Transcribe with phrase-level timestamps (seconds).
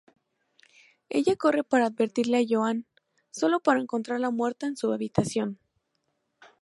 [1.09, 2.85] Ella corre para advertirle a Joanne,
[3.29, 5.59] solo para encontrarla muerta en su habitación.